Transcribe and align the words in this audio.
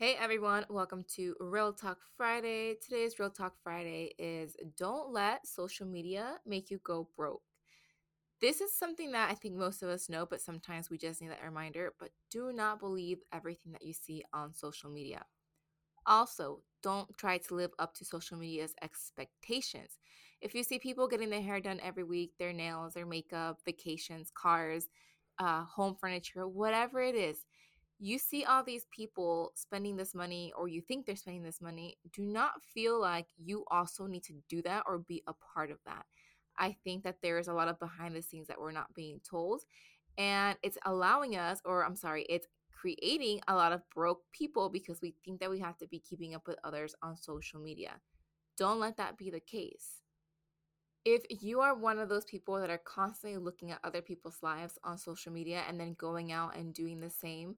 Hey 0.00 0.16
everyone, 0.18 0.64
welcome 0.70 1.04
to 1.16 1.36
Real 1.40 1.74
Talk 1.74 1.98
Friday. 2.16 2.74
Today's 2.82 3.18
Real 3.18 3.28
Talk 3.28 3.52
Friday 3.62 4.14
is 4.18 4.56
don't 4.78 5.12
let 5.12 5.46
social 5.46 5.84
media 5.86 6.38
make 6.46 6.70
you 6.70 6.80
go 6.82 7.10
broke. 7.18 7.42
This 8.40 8.62
is 8.62 8.72
something 8.72 9.12
that 9.12 9.30
I 9.30 9.34
think 9.34 9.56
most 9.56 9.82
of 9.82 9.90
us 9.90 10.08
know, 10.08 10.24
but 10.24 10.40
sometimes 10.40 10.88
we 10.88 10.96
just 10.96 11.20
need 11.20 11.30
that 11.30 11.44
reminder. 11.44 11.92
But 12.00 12.12
do 12.30 12.50
not 12.54 12.80
believe 12.80 13.18
everything 13.30 13.72
that 13.72 13.84
you 13.84 13.92
see 13.92 14.24
on 14.32 14.54
social 14.54 14.88
media. 14.90 15.26
Also, 16.06 16.62
don't 16.82 17.08
try 17.18 17.38
to 17.38 17.54
live 17.54 17.72
up 17.78 17.94
to 17.94 18.04
social 18.04 18.38
media's 18.38 18.74
expectations. 18.82 19.98
If 20.40 20.54
you 20.54 20.64
see 20.64 20.78
people 20.78 21.08
getting 21.08 21.30
their 21.30 21.42
hair 21.42 21.60
done 21.60 21.80
every 21.82 22.04
week, 22.04 22.32
their 22.38 22.52
nails, 22.54 22.94
their 22.94 23.06
makeup, 23.06 23.58
vacations, 23.66 24.30
cars, 24.34 24.88
uh, 25.38 25.64
home 25.64 25.94
furniture, 26.00 26.48
whatever 26.48 27.00
it 27.00 27.14
is, 27.14 27.44
you 28.00 28.18
see 28.18 28.44
all 28.44 28.64
these 28.64 28.86
people 28.90 29.52
spending 29.54 29.94
this 29.94 30.14
money 30.14 30.52
or 30.56 30.68
you 30.68 30.80
think 30.80 31.04
they're 31.04 31.14
spending 31.14 31.42
this 31.42 31.60
money, 31.60 31.98
do 32.14 32.22
not 32.22 32.52
feel 32.62 32.98
like 32.98 33.26
you 33.36 33.64
also 33.70 34.06
need 34.06 34.24
to 34.24 34.32
do 34.48 34.62
that 34.62 34.84
or 34.86 34.98
be 34.98 35.22
a 35.26 35.34
part 35.54 35.70
of 35.70 35.76
that. 35.84 36.06
I 36.58 36.76
think 36.82 37.04
that 37.04 37.16
there 37.22 37.38
is 37.38 37.48
a 37.48 37.52
lot 37.52 37.68
of 37.68 37.78
behind 37.78 38.16
the 38.16 38.22
scenes 38.22 38.48
that 38.48 38.58
we're 38.58 38.72
not 38.72 38.94
being 38.94 39.20
told. 39.28 39.62
And 40.16 40.56
it's 40.62 40.78
allowing 40.86 41.36
us, 41.36 41.60
or 41.64 41.84
I'm 41.84 41.94
sorry, 41.94 42.24
it's 42.30 42.48
creating 42.72 43.40
a 43.48 43.54
lot 43.54 43.72
of 43.72 43.82
broke 43.94 44.22
people 44.32 44.70
because 44.70 45.02
we 45.02 45.14
think 45.22 45.38
that 45.40 45.50
we 45.50 45.60
have 45.60 45.76
to 45.78 45.86
be 45.86 45.98
keeping 45.98 46.34
up 46.34 46.46
with 46.46 46.58
others 46.64 46.94
on 47.02 47.18
social 47.18 47.60
media. 47.60 48.00
Don't 48.56 48.80
let 48.80 48.96
that 48.96 49.18
be 49.18 49.30
the 49.30 49.40
case. 49.40 50.00
If 51.04 51.24
you 51.42 51.60
are 51.60 51.74
one 51.74 51.98
of 51.98 52.08
those 52.08 52.24
people 52.24 52.60
that 52.60 52.70
are 52.70 52.80
constantly 52.84 53.38
looking 53.38 53.70
at 53.70 53.80
other 53.84 54.02
people's 54.02 54.42
lives 54.42 54.78
on 54.84 54.98
social 54.98 55.32
media 55.32 55.62
and 55.68 55.78
then 55.78 55.94
going 55.98 56.32
out 56.32 56.56
and 56.56 56.74
doing 56.74 57.00
the 57.00 57.10
same, 57.10 57.56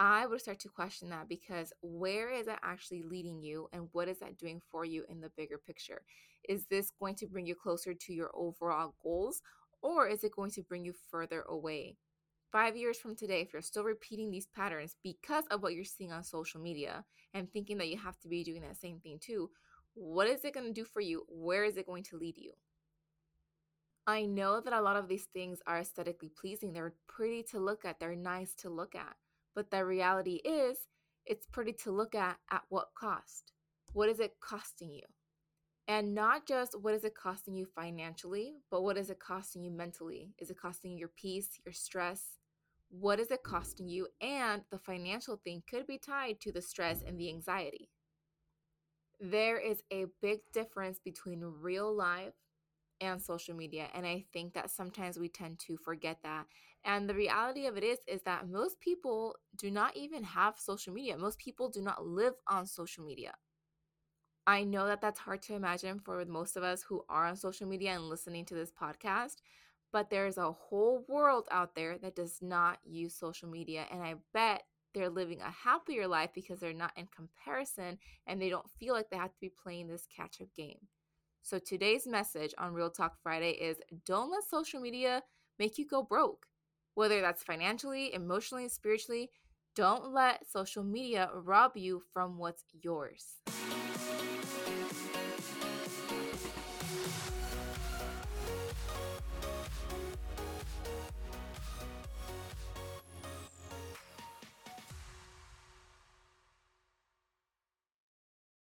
I 0.00 0.26
would 0.26 0.40
start 0.40 0.60
to 0.60 0.68
question 0.68 1.10
that 1.10 1.28
because 1.28 1.72
where 1.82 2.30
is 2.30 2.46
that 2.46 2.60
actually 2.62 3.02
leading 3.02 3.42
you 3.42 3.68
and 3.72 3.88
what 3.92 4.06
is 4.06 4.20
that 4.20 4.38
doing 4.38 4.60
for 4.70 4.84
you 4.84 5.04
in 5.08 5.20
the 5.20 5.30
bigger 5.36 5.58
picture? 5.58 6.02
Is 6.48 6.66
this 6.66 6.92
going 7.00 7.16
to 7.16 7.26
bring 7.26 7.46
you 7.46 7.56
closer 7.56 7.94
to 7.94 8.12
your 8.12 8.30
overall 8.32 8.94
goals 9.02 9.42
or 9.82 10.06
is 10.06 10.22
it 10.22 10.36
going 10.36 10.52
to 10.52 10.62
bring 10.62 10.84
you 10.84 10.94
further 11.10 11.42
away? 11.48 11.96
Five 12.52 12.76
years 12.76 12.96
from 12.96 13.16
today, 13.16 13.40
if 13.40 13.52
you're 13.52 13.60
still 13.60 13.82
repeating 13.82 14.30
these 14.30 14.46
patterns 14.46 14.96
because 15.02 15.44
of 15.50 15.62
what 15.62 15.74
you're 15.74 15.84
seeing 15.84 16.12
on 16.12 16.22
social 16.22 16.60
media 16.60 17.04
and 17.34 17.52
thinking 17.52 17.76
that 17.78 17.88
you 17.88 17.98
have 17.98 18.18
to 18.20 18.28
be 18.28 18.44
doing 18.44 18.62
that 18.62 18.80
same 18.80 19.00
thing 19.00 19.18
too, 19.20 19.50
what 19.94 20.28
is 20.28 20.44
it 20.44 20.54
going 20.54 20.66
to 20.66 20.72
do 20.72 20.84
for 20.84 21.00
you? 21.00 21.24
Where 21.28 21.64
is 21.64 21.76
it 21.76 21.86
going 21.86 22.04
to 22.04 22.16
lead 22.16 22.38
you? 22.38 22.52
I 24.06 24.26
know 24.26 24.60
that 24.60 24.72
a 24.72 24.80
lot 24.80 24.96
of 24.96 25.08
these 25.08 25.26
things 25.34 25.58
are 25.66 25.78
aesthetically 25.78 26.30
pleasing. 26.40 26.72
They're 26.72 26.94
pretty 27.08 27.42
to 27.50 27.58
look 27.58 27.84
at, 27.84 27.98
they're 27.98 28.14
nice 28.14 28.54
to 28.56 28.70
look 28.70 28.94
at. 28.94 29.16
But 29.58 29.72
the 29.72 29.84
reality 29.84 30.36
is, 30.44 30.78
it's 31.26 31.48
pretty 31.48 31.72
to 31.82 31.90
look 31.90 32.14
at 32.14 32.36
at 32.48 32.62
what 32.68 32.94
cost? 32.96 33.50
What 33.92 34.08
is 34.08 34.20
it 34.20 34.36
costing 34.38 34.92
you? 34.92 35.02
And 35.88 36.14
not 36.14 36.46
just 36.46 36.80
what 36.80 36.94
is 36.94 37.02
it 37.02 37.16
costing 37.16 37.56
you 37.56 37.66
financially, 37.66 38.58
but 38.70 38.84
what 38.84 38.96
is 38.96 39.10
it 39.10 39.18
costing 39.18 39.64
you 39.64 39.72
mentally? 39.72 40.32
Is 40.38 40.50
it 40.50 40.60
costing 40.62 40.92
you 40.92 40.98
your 40.98 41.08
peace, 41.08 41.58
your 41.66 41.72
stress? 41.72 42.38
What 42.88 43.18
is 43.18 43.32
it 43.32 43.42
costing 43.42 43.88
you? 43.88 44.06
And 44.20 44.62
the 44.70 44.78
financial 44.78 45.40
thing 45.42 45.64
could 45.68 45.88
be 45.88 45.98
tied 45.98 46.40
to 46.42 46.52
the 46.52 46.62
stress 46.62 47.02
and 47.04 47.18
the 47.18 47.28
anxiety. 47.28 47.90
There 49.18 49.58
is 49.58 49.82
a 49.92 50.06
big 50.22 50.38
difference 50.52 51.00
between 51.04 51.42
real 51.42 51.92
life 51.92 52.34
and 53.00 53.20
social 53.20 53.54
media 53.54 53.88
and 53.94 54.06
i 54.06 54.24
think 54.32 54.54
that 54.54 54.70
sometimes 54.70 55.18
we 55.18 55.28
tend 55.28 55.58
to 55.58 55.76
forget 55.76 56.18
that 56.22 56.46
and 56.84 57.08
the 57.08 57.14
reality 57.14 57.66
of 57.66 57.76
it 57.76 57.84
is 57.84 57.98
is 58.06 58.22
that 58.22 58.48
most 58.48 58.80
people 58.80 59.36
do 59.56 59.70
not 59.70 59.96
even 59.96 60.22
have 60.22 60.58
social 60.58 60.94
media. 60.94 61.18
Most 61.18 61.38
people 61.38 61.68
do 61.68 61.82
not 61.82 62.06
live 62.06 62.34
on 62.46 62.66
social 62.66 63.04
media. 63.04 63.34
I 64.46 64.64
know 64.64 64.86
that 64.86 65.02
that's 65.02 65.18
hard 65.18 65.42
to 65.42 65.54
imagine 65.54 66.00
for 66.00 66.24
most 66.24 66.56
of 66.56 66.62
us 66.62 66.82
who 66.82 67.04
are 67.08 67.26
on 67.26 67.36
social 67.36 67.68
media 67.68 67.92
and 67.92 68.08
listening 68.08 68.44
to 68.46 68.54
this 68.54 68.72
podcast 68.72 69.36
but 69.90 70.10
there's 70.10 70.36
a 70.36 70.52
whole 70.52 71.04
world 71.08 71.48
out 71.50 71.74
there 71.74 71.96
that 71.96 72.14
does 72.14 72.38
not 72.42 72.78
use 72.84 73.14
social 73.14 73.48
media 73.48 73.86
and 73.90 74.02
i 74.02 74.14
bet 74.32 74.62
they're 74.94 75.08
living 75.08 75.40
a 75.40 75.50
happier 75.50 76.06
life 76.06 76.30
because 76.34 76.60
they're 76.60 76.72
not 76.72 76.92
in 76.96 77.06
comparison 77.14 77.98
and 78.26 78.40
they 78.40 78.48
don't 78.48 78.70
feel 78.78 78.94
like 78.94 79.08
they 79.10 79.16
have 79.16 79.32
to 79.32 79.40
be 79.40 79.50
playing 79.62 79.86
this 79.86 80.06
catch 80.14 80.40
up 80.40 80.48
game 80.54 80.78
so 81.48 81.58
today's 81.58 82.06
message 82.06 82.52
on 82.58 82.74
Real 82.74 82.90
Talk 82.90 83.14
Friday 83.22 83.52
is 83.52 83.78
don't 84.04 84.30
let 84.30 84.44
social 84.44 84.82
media 84.82 85.22
make 85.58 85.78
you 85.78 85.86
go 85.86 86.02
broke. 86.02 86.44
Whether 86.94 87.22
that's 87.22 87.42
financially, 87.42 88.12
emotionally, 88.12 88.68
spiritually, 88.68 89.30
don't 89.74 90.12
let 90.12 90.46
social 90.46 90.84
media 90.84 91.30
rob 91.32 91.72
you 91.74 92.02
from 92.12 92.36
what's 92.36 92.64
yours. 92.82 93.40